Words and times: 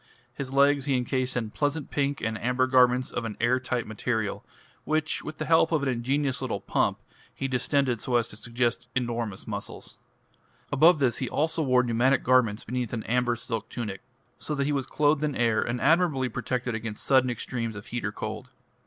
His 0.33 0.51
legs 0.51 0.85
he 0.85 0.95
encased 0.97 1.37
in 1.37 1.51
pleasant 1.51 1.91
pink 1.91 2.21
and 2.21 2.35
amber 2.43 2.65
garments 2.65 3.11
of 3.11 3.23
an 3.23 3.37
air 3.39 3.59
tight 3.59 3.85
material, 3.85 4.43
which 4.83 5.23
with 5.23 5.37
the 5.37 5.45
help 5.45 5.71
of 5.71 5.83
an 5.83 5.89
ingenious 5.89 6.41
little 6.41 6.59
pump 6.59 6.97
he 7.35 7.47
distended 7.47 8.01
so 8.01 8.15
as 8.15 8.27
to 8.29 8.35
suggest 8.35 8.87
enormous 8.95 9.45
muscles. 9.45 9.99
Above 10.71 10.97
this 10.97 11.17
he 11.17 11.29
also 11.29 11.61
wore 11.61 11.83
pneumatic 11.83 12.23
garments 12.23 12.63
beneath 12.63 12.93
an 12.93 13.03
amber 13.03 13.35
silk 13.35 13.69
tunic, 13.69 14.01
so 14.39 14.55
that 14.55 14.65
he 14.65 14.71
was 14.71 14.87
clothed 14.87 15.23
in 15.23 15.35
air 15.35 15.61
and 15.61 15.79
admirably 15.79 16.29
protected 16.29 16.73
against 16.73 17.03
sudden 17.03 17.29
extremes 17.29 17.75
of 17.75 17.85
heat 17.85 18.03
or 18.03 18.11
cold. 18.11 18.49